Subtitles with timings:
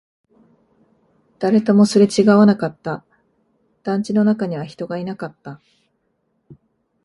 [1.37, 3.05] 誰ともすれ違わなかった、
[3.83, 5.61] 団地の中には人がいなかった